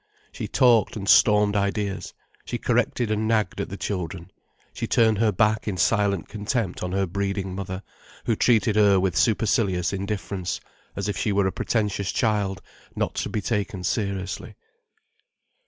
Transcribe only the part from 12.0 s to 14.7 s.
child not to be taken seriously.